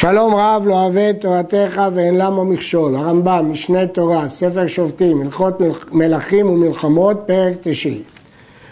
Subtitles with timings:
[0.00, 2.96] שלום רב לא אוהב את תורתך ואין למה מכשול.
[2.96, 5.60] הרמב"ם, משנה תורה, ספר שופטים, הלכות
[5.92, 8.02] מלכים ומלחמות, פרק תשעי.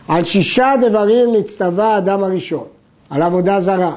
[0.09, 2.65] על שישה דברים נצטווה האדם הראשון,
[3.11, 3.95] על עבודה זרה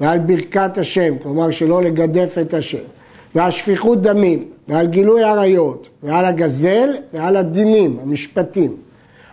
[0.00, 2.84] ועל ברכת השם, כלומר שלא לגדף את השם,
[3.34, 8.76] ועל שפיכות דמים, ועל גילוי עריות, ועל הגזל, ועל הדינים, המשפטים.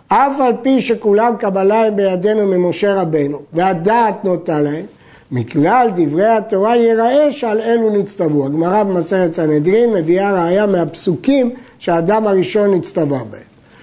[0.08, 4.84] אף על פי שכולם קבלה הם בידינו ממשה רבנו, והדעת נוטה להם,
[5.30, 8.46] מכלל דברי התורה ייראה שעל אלו נצטוו.
[8.46, 13.42] הגמרא במסכת סנהדרין מביאה ראיה מהפסוקים שהאדם הראשון נצטווה בהם.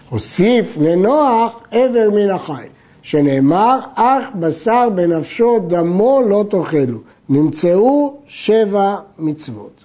[0.10, 2.66] הוסיף לנוח עבר מן החי,
[3.02, 7.00] שנאמר, אך בשר בנפשו דמו לא תאכלו.
[7.30, 9.84] נמצאו שבע מצוות.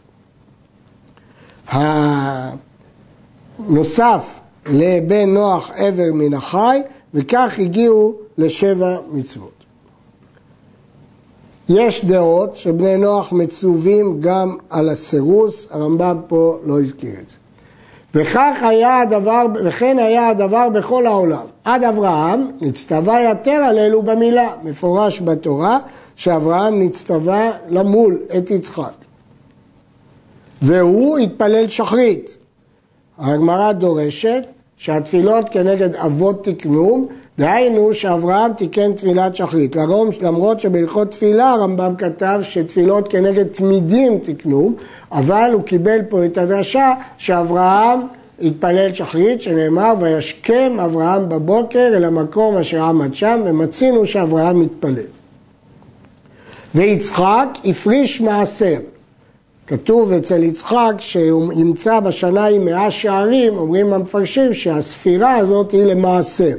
[3.69, 6.81] הנוסף לבן נוח עבר מן החי,
[7.15, 9.58] וכך הגיעו לשבע מצוות.
[11.69, 17.37] יש דעות שבני נוח מצווים גם על הסירוס, הרמב"ם פה לא הזכיר את זה.
[18.15, 21.45] וכך היה הדבר, וכן היה הדבר בכל העולם.
[21.65, 25.79] עד אברהם נצטווה יתר על אלו במילה, מפורש בתורה
[26.17, 28.93] שאברהם נצטווה למול את יצחק.
[30.63, 32.37] והוא התפלל שחרית.
[33.19, 34.43] הגמרא דורשת
[34.77, 37.09] שהתפילות כנגד אבות תקנום
[37.39, 39.77] דהיינו שאברהם תיקן תפילת שחרית,
[40.23, 44.73] למרות שבהלכות תפילה הרמב"ם כתב שתפילות כנגד תמידים תקנו,
[45.13, 48.01] אבל הוא קיבל פה את הדרשה שאברהם
[48.43, 55.07] התפלל שחרית, שנאמר וישכם אברהם בבוקר אל המקום אשר עמד שם, ומצינו שאברהם מתפלל.
[56.75, 58.77] ויצחק הפריש מעשר.
[59.67, 66.55] כתוב אצל יצחק שהוא ימצא בשנה עם מאה שערים, אומרים המפרשים שהספירה הזאת היא למעשר.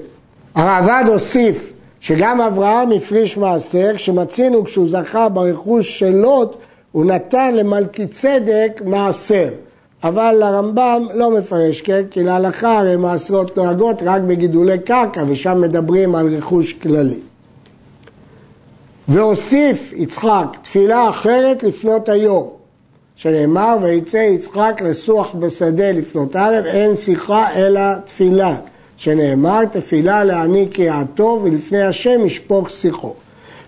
[0.55, 6.56] הרעב"ד הוסיף שגם אברהם הפריש מעשר, כשמצינו כשהוא זכה ברכוש של לוט,
[6.91, 9.50] הוא נתן למלכי צדק מעשר.
[10.03, 12.02] אבל הרמב"ם לא מפרש, כן?
[12.11, 17.19] כי להלכה הרי מעשרות נוהגות רק בגידולי קרקע, ושם מדברים על רכוש כללי.
[19.07, 22.50] והוסיף יצחק תפילה אחרת לפנות היום,
[23.16, 28.56] שנאמר ויצא יצחק לסוח בשדה לפנות ערב, אין שיחה אלא תפילה.
[28.99, 33.13] שנאמר תפילה להעניק יעתו ולפני השם ישפוך שיחו.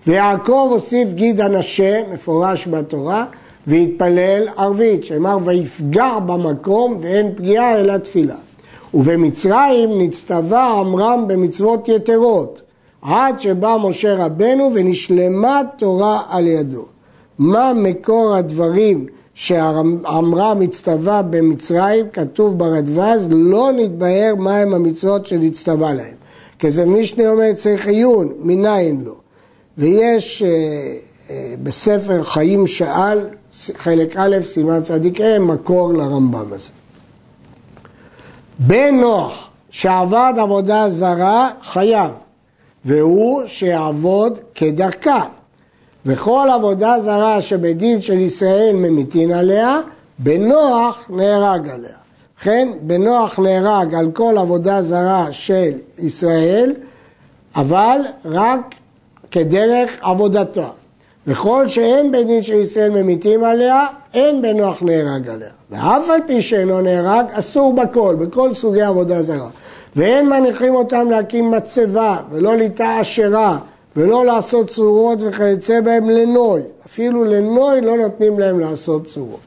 [0.06, 3.24] ויעקב הוסיף גיד הנשה, מפורש בתורה,
[3.66, 8.34] והתפלל ערבית, שנאמר ויפגע במקום ואין פגיעה אלא תפילה.
[8.94, 12.62] ובמצרים נצטווה עמרם במצוות יתרות,
[13.02, 16.84] עד שבא משה רבנו ונשלמה תורה על ידו.
[17.38, 26.14] מה מקור הדברים שעמרם הצטווה במצרים, כתוב ברדווז, לא נתבהר מהם המצוות שנצטווה להם.
[26.58, 29.14] כי זה משנה אומר צריך עיון, מניין לא.
[29.78, 30.48] ויש אה,
[31.30, 33.26] אה, בספר חיים שאל,
[33.76, 36.68] חלק א', סימן צדיק ה', מקור לרמב"ם הזה.
[38.58, 42.10] בן נוח שעבד עבודה זרה חייב,
[42.84, 45.24] והוא שיעבוד כדרכה.
[46.06, 49.80] וכל עבודה זרה שבדין של ישראל ממיתין עליה,
[50.18, 51.96] בנוח נהרג עליה.
[52.40, 56.74] לכן בנוח נהרג על כל עבודה זרה של ישראל,
[57.56, 58.74] אבל רק
[59.30, 60.68] כדרך עבודתה.
[61.26, 65.50] וכל שאין בדין של ישראל ממיתים עליה, אין בנוח נהרג עליה.
[65.70, 69.48] ואף על פי שאינו נהרג, אסור בכל, בכל סוגי עבודה זרה.
[69.96, 73.58] ואין מניחים אותם להקים מצבה ולא ליטה עשרה
[73.96, 76.60] ולא לעשות צורות וכיוצא בהם לנוי.
[76.86, 79.40] אפילו לנוי לא נותנים להם לעשות צורות.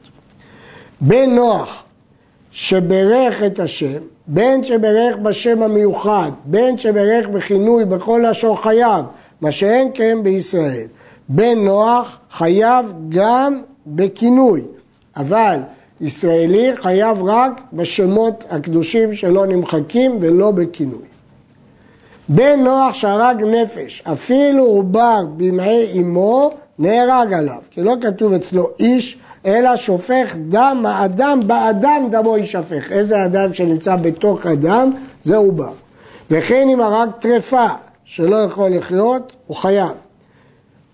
[1.00, 1.82] בן נוח
[2.50, 9.04] שברך את השם, בין שברך בשם המיוחד, בין שברך בכינוי בכל לשון חייו,
[9.40, 10.86] מה שאין כן בישראל.
[11.28, 14.62] בן נוח חייב גם בכינוי,
[15.16, 15.58] אבל
[16.00, 21.15] ישראלי חייב רק בשמות הקדושים שלא נמחקים ולא בכינוי.
[22.28, 27.58] בן נוח שהרג נפש, אפילו עובר במעי אמו, נהרג עליו.
[27.70, 32.92] כי לא כתוב אצלו איש, אלא שופך דם האדם, באדם דמו יישפך.
[32.92, 34.90] איזה אדם שנמצא בתוך אדם,
[35.24, 35.72] זה עובר.
[36.30, 37.66] וכן אם הרג טרפה,
[38.04, 39.92] שלא יכול לחיות, הוא חייב.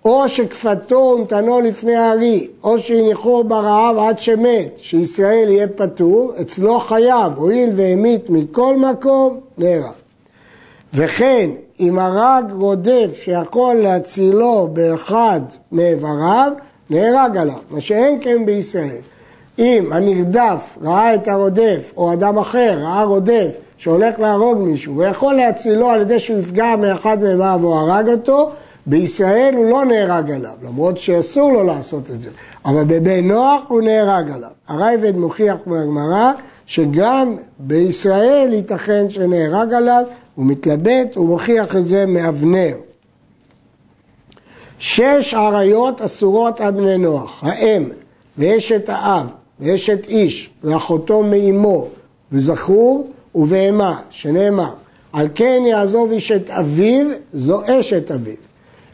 [0.04, 7.32] או שכפתו ונתנו לפני הארי, או שהניחו ברעב עד שמת, שישראל יהיה פטור, אצלו חייב,
[7.36, 10.01] הואיל והמית מכל מקום, נהרג.
[10.94, 11.50] וכן
[11.80, 15.40] אם הרג רודף שיכול להצילו באחד
[15.72, 16.52] מאיבריו,
[16.90, 19.00] נהרג עליו, מה שאין כן בישראל.
[19.58, 25.90] אם הנרדף ראה את הרודף, או אדם אחר ראה רודף שהולך להרוג מישהו, ויכול להצילו
[25.90, 28.50] על ידי שהוא יפגע מאחד מאיבריו או הרג אותו,
[28.86, 32.30] בישראל הוא לא נהרג עליו, למרות שאסור לו לעשות את זה,
[32.64, 34.50] אבל בבן נוח הוא נהרג עליו.
[34.68, 36.32] הרייבד מוכיח מהגמרא
[36.66, 40.04] שגם בישראל ייתכן שנהרג עליו,
[40.34, 42.76] הוא מתלבט, הוא מוכיח את זה מאבנר.
[44.79, 47.88] שש עריות אסורות על בני נוח, האם
[48.38, 49.26] ואשת האב
[49.61, 51.87] ואשת איש ואחותו מאמו
[52.32, 54.70] וזכור ובהמה, שנאמר
[55.12, 58.34] על כן יעזוב איש את אביו, זו אשת אביו,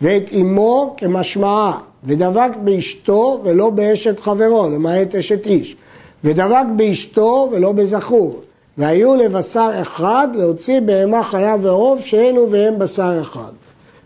[0.02, 5.76] ואת אמו כמשמעה, ודבק באשתו ולא באשת חברו, למעט אשת איש,
[6.24, 8.40] ודבק באשתו ולא בזכור,
[8.78, 13.52] והיו לבשר אחד להוציא בהמה חיה ועוף שאין והם בשר אחד.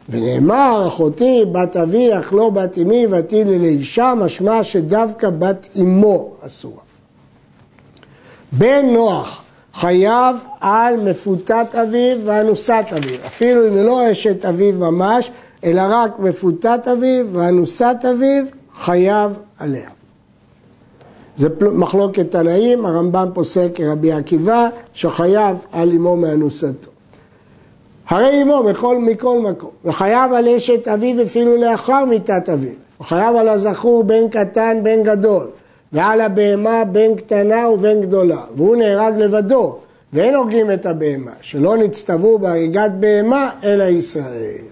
[0.09, 6.83] ונאמר, אחותי בת אבי אך לא בת אמי ותהי לאישה, משמע שדווקא בת אמו אסורה.
[8.53, 9.43] בן נוח
[9.75, 15.31] חייב על מפותת אביו ואנוסת אביו, אפילו אם לא אשת אביו ממש,
[15.65, 19.89] אלא רק מפותת אביו ואנוסת אביו, חייב עליה.
[21.37, 26.91] זה מחלוקת תנאים, הרמב"ם פוסק כרבי עקיבא, שחייב על אמו מאנוסתו.
[28.09, 33.49] הרי אמו מכל, מכל מקום, וחייב על אשת אביו אפילו לאחר מיתת אביו, וחייב על
[33.49, 35.47] הזכור בן קטן בן גדול,
[35.93, 39.77] ועל הבהמה בין קטנה ובין גדולה, והוא נהרג לבדו,
[40.13, 44.65] ואין הורגים את הבהמה, שלא נצטוו בהריגת בהמה אלא ישראל.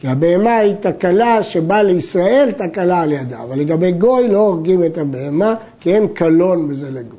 [0.00, 4.98] כי הבהמה היא תקלה שבאה לישראל תקלה על ידה, אבל לגבי גוי לא הורגים את
[4.98, 7.18] הבהמה, כי אין קלון בזה לגוי.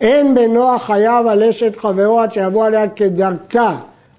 [0.00, 3.76] אין בנוח חייב על אשת חברו עד שיבוא עליה כדרכה,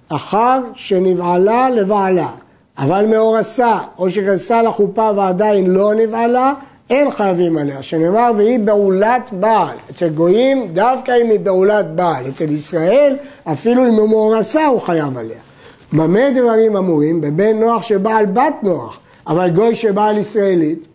[0.10, 2.30] אחר שנבעלה לבעלה,
[2.78, 6.54] אבל מאורסה, או שכנסה לחופה ועדיין לא נבעלה,
[6.90, 9.76] אין חייבים עליה, שנאמר והיא בעולת בעל.
[9.92, 15.18] אצל גויים דווקא אם היא בעולת בעל, אצל ישראל אפילו אם הוא מאורסה הוא חייב
[15.18, 15.45] עליה.
[15.94, 17.22] במה דברים אמורים?
[17.22, 20.86] בבן נוח שבעל בת נוח, אבל גוי שבעל ישראלית,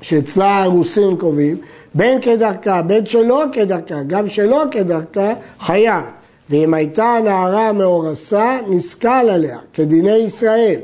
[0.00, 1.56] שאצלה הרוסים קובעים,
[1.94, 6.04] בין כדרכה, בין שלא כדרכה, גם שלא כדרכה, חייב.
[6.50, 10.80] ואם הייתה נערה מאורסה, נסכל עליה, כדיני ישראל.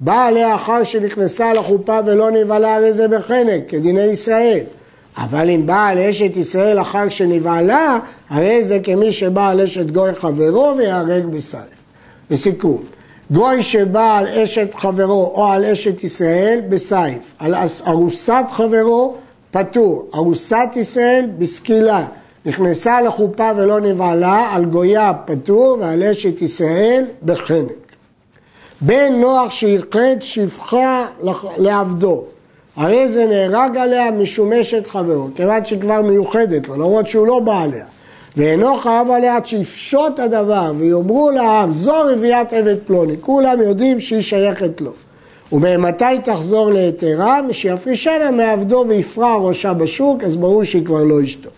[0.00, 4.64] באה עליה אחר שנכנסה לחופה ולא נבהלה הרי זה בחנק, כדיני ישראל.
[5.16, 7.98] אבל אם באה על אשת ישראל אחר שנבהלה,
[8.30, 11.81] הרי זה כמי שבא על אשת גוי חברו ויהרג בסלף.
[12.30, 12.82] לסיכום,
[13.30, 17.54] גוי שבא על אשת חברו או על אשת ישראל בסייף, על
[17.86, 19.14] ארוסת חברו
[19.50, 22.06] פטור, ארוסת ישראל בסקילה,
[22.46, 27.72] נכנסה לחופה ולא נבהלה, על גויה פטור ועל אשת ישראל בחנק.
[28.80, 31.06] בן נוח שייחד שפחה
[31.58, 32.24] לעבדו.
[32.76, 37.62] הרי זה נהרג עליה משומשת חברו, כיוון שהיא כבר מיוחדת לו, למרות שהוא לא בא
[37.62, 37.84] עליה.
[38.36, 44.22] ואינו חייב עליה עד שיפשוט הדבר ויאמרו לעם, זו רביית עבד פלוני, כולם יודעים שהיא
[44.22, 44.92] שייכת לו.
[45.52, 47.42] וממתי תחזור ליתרה?
[47.42, 51.50] משיפרישה לה מעבדו ויפרע ראשה בשוק, אז ברור שהיא כבר לא אשתו.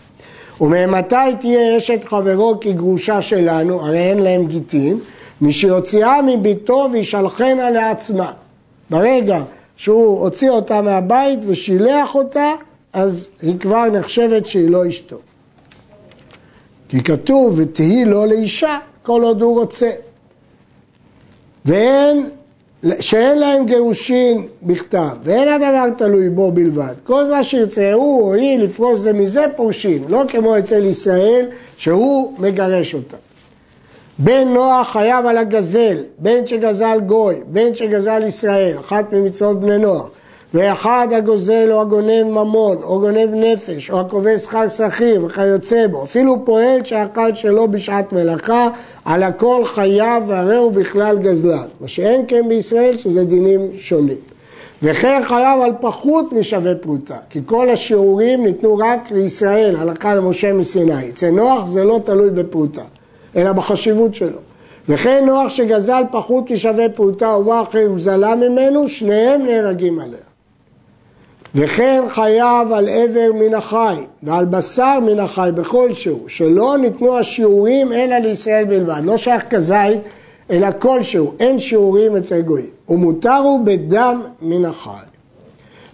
[0.61, 4.99] וממתי תהיה אשת חברו כגרושה שלנו, הרי אין להם גיטין,
[5.41, 8.31] משיוציאה מביתו וישלחנה לעצמה.
[8.89, 9.43] ברגע
[9.77, 12.51] שהוא הוציא אותה מהבית ושילח אותה,
[12.93, 15.17] אז היא כבר נחשבת שהיא לא אשתו.
[16.89, 19.91] כי כתוב, ותהי לא לאישה כל עוד הוא רוצה.
[21.65, 22.29] ואין,
[22.99, 26.93] שאין להם גירושין בכתב, ואין הדבר תלוי בו בלבד.
[27.03, 31.45] כל מה שירצה הוא או היא לפרוש זה מזה פורשים, לא כמו אצל ישראל
[31.77, 33.17] שהוא מגרש אותה.
[34.19, 40.07] בן נוח חייב על הגזל, בין שגזל גוי, בין שגזל ישראל, אחת ממצוות בני נוח.
[40.55, 46.45] ואחד הגוזל או הגונב ממון, או גונב נפש, או הקובע שכר שכיר וכיוצא בו, אפילו
[46.45, 48.69] פועל שאכל שלא בשעת מלאכה,
[49.05, 51.65] על הכל חייב והרי הוא בכלל גזלן.
[51.81, 54.17] מה שאין כן בישראל שזה דינים שונים.
[54.83, 61.09] וכן חייב על פחות משווה פרוטה, כי כל השיעורים ניתנו רק לישראל, הלכה למשה מסיני.
[61.09, 62.81] אצל נוח זה לא תלוי בפרוטה.
[63.35, 64.39] אלא בחשיבות שלו.
[64.89, 70.34] וכן נוח שגזל פחות משווה פרוטה ובא אחרי וזלה ממנו, שניהם נהרגים עליה.
[71.55, 77.93] וכן חייב על עבר מן החי ועל בשר מן החי בכל שהוא, שלא ניתנו השיעורים
[77.93, 79.99] אלא לישראל בלבד, לא שייך כזית
[80.49, 85.05] אלא כלשהו, אין שיעורים אצל גויים, ומותר הוא בדם מן החי.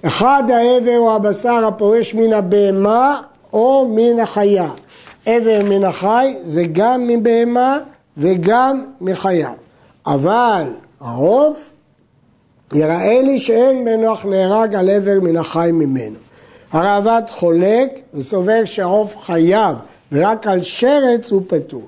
[0.05, 3.21] אחד העבר או הבשר הפורש מן הבהמה
[3.53, 4.69] או מן החיה,
[5.25, 7.77] עבר מן החי זה גם מבהמה
[8.17, 9.51] וגם מחיה.
[10.05, 10.63] אבל
[11.01, 11.71] העוף,
[12.73, 16.15] יראה לי שאין מנוח נהרג על עבר מן החי ממנו.
[16.71, 19.75] הראב"ד חולק וסובר שהעוף חייב
[20.11, 21.87] ורק על שרץ הוא פטור.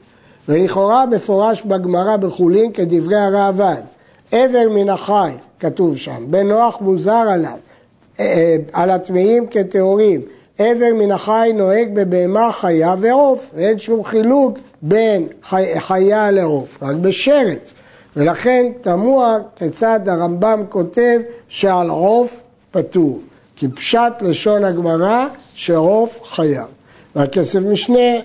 [0.49, 3.81] ולכאורה מפורש בגמרא בחולין כדברי הראב"ד.
[4.31, 7.57] עבר מן החי, כתוב שם, בן נוח מוזר עליו,
[8.19, 10.21] אה, אה, על הטמאים כטהורים,
[10.57, 16.95] עבר מן החי נוהג בבהמה חיה ועוף, ואין שום חילוק בין חי, חיה לעוף, רק
[16.95, 17.73] בשרץ.
[18.17, 23.21] ולכן תמוה כיצד הרמב"ם כותב שעל עוף פטור.
[23.55, 26.65] כי פשט לשון הגמרא שעוף חייב.
[27.15, 28.19] והכסף משנה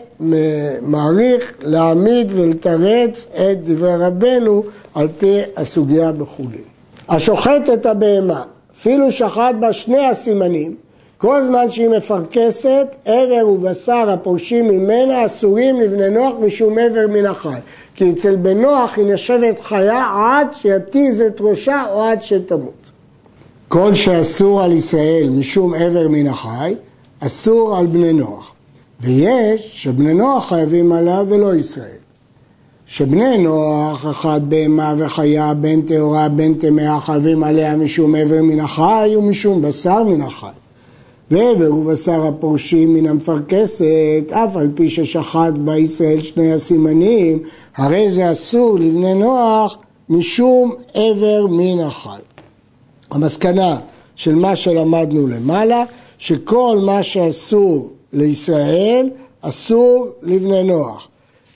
[0.82, 4.62] מעריך להעמיד ולתרץ את דברי רבנו
[4.94, 6.62] על פי הסוגיה בחולין.
[7.08, 8.42] השוחט את הבהמה,
[8.76, 10.76] אפילו שחט בה שני הסימנים,
[11.18, 17.58] כל זמן שהיא מפרכסת, עבר ובשר הפורשים ממנה אסורים לבני נוח משום עבר מן החי.
[17.94, 22.90] כי אצל בן נוח היא נחשבת חיה עד שיתיז את ראשה או עד שתמות.
[23.68, 26.74] כל שאסור על ישראל משום עבר מן החי,
[27.20, 28.52] אסור על בני נוח.
[29.00, 31.98] ויש שבני נוח חייבים עליו ולא ישראל.
[32.86, 39.14] שבני נוח, אחת בהמה וחיה, בין טהורה, בין טמאה, חייבים עליה משום עבר מן החי
[39.16, 40.46] ומשום בשר מן החי.
[41.30, 43.84] ועבר ובשר הפורשים מן המפרכסת,
[44.30, 47.38] אף על פי ששחט בישראל שני הסימנים,
[47.76, 52.20] הרי זה אסור לבני נוח משום עבר מן החי.
[53.10, 53.78] המסקנה
[54.16, 55.84] של מה שלמדנו למעלה,
[56.18, 61.08] שכל מה שאסור לישראל אסור לבני נוח.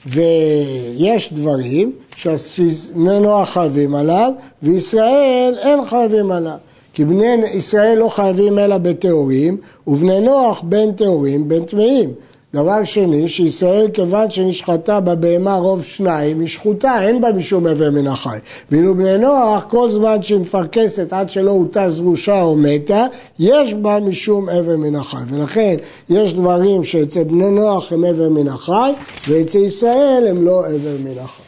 [0.05, 4.31] ויש דברים שבני נוח חייבים עליו,
[4.63, 6.57] וישראל אין חייבים עליו.
[6.93, 9.57] כי בני ישראל לא חייבים אלא בטהורים,
[9.87, 12.09] ובני נוח בין טהורים בין טמאים.
[12.53, 18.07] דבר שני, שישראל כיוון שנשחטה בבהמה רוב שניים, היא שחוטה, אין בה משום עבר מן
[18.07, 18.37] החי.
[18.71, 23.05] ואילו בני נוח, כל זמן שהיא מפרכסת עד שלא הוטה זרושה או מתה,
[23.39, 25.17] יש בה משום עבר מן החי.
[25.29, 25.75] ולכן,
[26.09, 28.91] יש דברים שאצל בני נוח הם עבר מן החי,
[29.27, 31.43] ואצל ישראל הם לא עבר מן החי.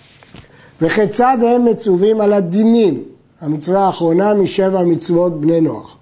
[0.82, 3.15] וכיצד הם מצווים על הדינים?
[3.46, 5.96] המצווה האחרונה משבע מצוות בני נוח.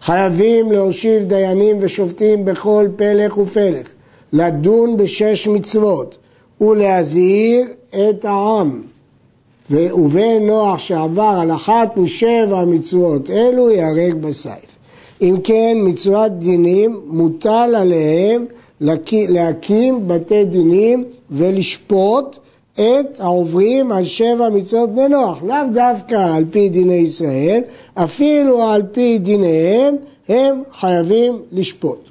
[0.00, 3.86] חייבים להושיב דיינים ושופטים בכל פלך ופלך.
[4.32, 6.16] לדון בשש מצוות
[6.60, 8.82] ולהזהיר את העם.
[9.70, 14.76] ובן נוח שעבר על אחת משבע מצוות אלו ייהרג בסייף.
[15.22, 18.44] אם כן, מצוות דינים מוטל עליהם
[19.28, 22.36] להקים בתי דינים ולשפוט
[22.74, 27.60] את העוברים על שבע מצוות בני נוח, לאו דווקא על פי דיני ישראל,
[27.94, 29.96] אפילו על פי דיניהם
[30.28, 32.10] הם חייבים לשפוט.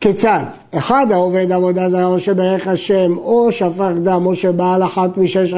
[0.00, 0.44] כיצד?
[0.74, 5.54] אחד העובד עבודה זרה או שברך השם או שפך דם או שבעל אחת משש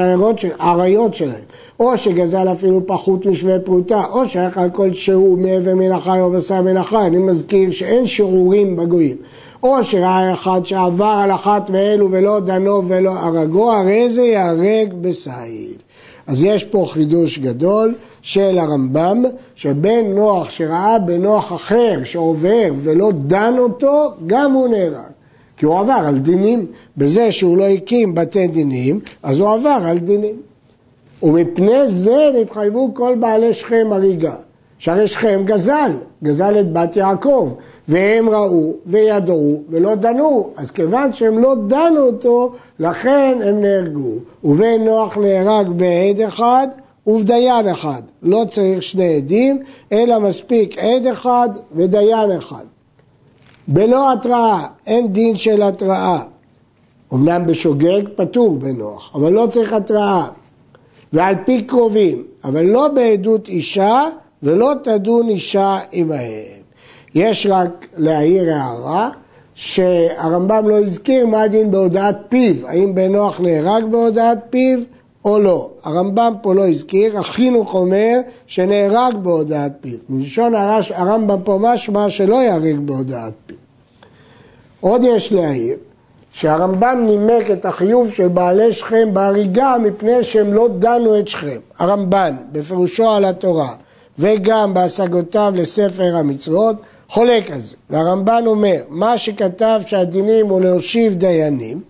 [0.59, 1.43] עריות שלהם
[1.79, 6.31] או שגזל אפילו פחות משווה פרוטה או שייך על כל שהוא מעבר מן החי או
[6.31, 9.17] בשר מן החי אני מזכיר שאין שיעורים בגויים
[9.65, 15.75] או שראה אחד שעבר על אחת מאלו ולא דנו ולא הרגו הרי זה ייהרג בסעיד
[16.27, 19.23] אז יש פה חידוש גדול של הרמב"ם,
[19.55, 25.11] שבן נוח שראה בנוח אחר שעובר ולא דן אותו, גם הוא נהרג.
[25.57, 26.65] כי הוא עבר על דינים.
[26.97, 30.35] בזה שהוא לא הקים בתי דינים, אז הוא עבר על דינים.
[31.23, 34.35] ומפני זה נתחייבו כל בעלי שכם הריגה.
[34.77, 35.91] שהרי שכם גזל,
[36.23, 37.53] גזל את בת יעקב,
[37.87, 44.13] והם ראו וידעו ולא דנו, אז כיוון שהם לא דנו אותו, לכן הם נהרגו.
[44.43, 46.67] ובן נוח נהרג בעד אחד
[47.07, 48.01] ובדיין אחד.
[48.23, 52.65] לא צריך שני עדים, אלא מספיק עד אחד ודיין אחד.
[53.67, 56.19] בלא התראה, אין דין של התראה.
[57.13, 60.27] אמנם בשוגג פטור בנוח, אבל לא צריך התראה.
[61.13, 64.03] ועל פי קרובים, אבל לא בעדות אישה,
[64.45, 66.61] ולא תדון אישה עמהם.
[67.15, 69.09] יש רק להעיר הערה
[69.55, 74.79] שהרמב"ם לא הזכיר מה הדין בהודעת פיו, האם בן נוח נהרג בהודעת פיו
[75.25, 75.69] או לא.
[75.83, 79.97] הרמב"ם פה לא הזכיר, החינוך אומר שנהרג בהודעת פיו.
[80.09, 80.53] מלשון
[80.95, 83.57] הרמב"ם פה משמע שלא יהרג בהודעת פיו.
[84.79, 85.77] עוד יש להעיר
[86.31, 91.59] שהרמב"ם נימק את החיוב של בעלי שכם בהריגה מפני שהם לא דנו את שכם.
[91.79, 93.75] הרמב"ן, בפירושו על התורה,
[94.19, 96.75] וגם בהשגותיו לספר המצוות,
[97.09, 97.75] חולק על זה.
[97.89, 101.81] והרמב"ן אומר, מה שכתב שהדינים הוא להושיב דיינים,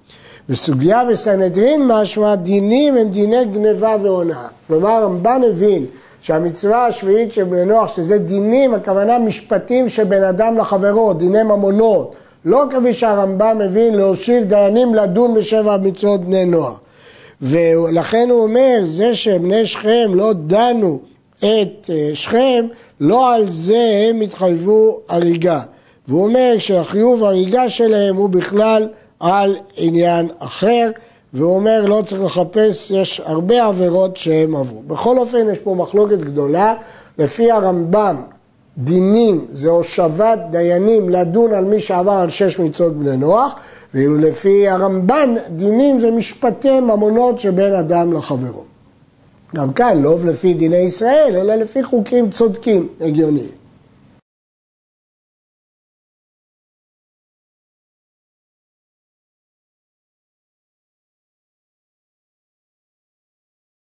[0.50, 4.48] בסוגיה בסנהדרין משמע דינים הם דיני גניבה והונאה.
[4.68, 5.86] כלומר הרמב"ן הבין
[6.22, 12.14] שהמצווה השביעית של בני נוח, שזה דינים, הכוונה משפטים של בן אדם לחברו, דיני ממונות.
[12.46, 16.80] לא כפי שהרמב"ם מבין להושיב דיינים לדון בשבע מצוות בני נוח.
[17.42, 21.00] ולכן הוא אומר, זה שבני שכם לא דנו
[21.40, 22.66] את אה, שכם,
[23.00, 25.62] לא על זה הם התחייבו הריגה.
[26.08, 28.88] והוא אומר שהחיוב הריגה שלהם הוא בכלל
[29.20, 30.92] על עניין אחר,
[31.34, 34.82] והוא אומר לא צריך לחפש, יש הרבה עבירות שהם עברו.
[34.88, 36.74] בכל אופן יש פה מחלוקת גדולה,
[37.18, 38.16] לפי הרמב"ם
[38.78, 43.56] דינים זה הושבת דיינים לדון על מי שעבר על שש מצוות בני נוח,
[43.94, 48.75] ואילו לפי הרמב"ן דינים זה משפטי ממונות שבין אדם לחברו.
[49.56, 53.65] גם כאן לא לפי דיני ישראל, אלא לפי חוקים צודקים, הגיוניים.